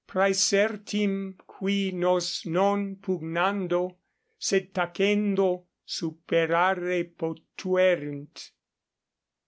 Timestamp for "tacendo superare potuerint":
4.73-8.49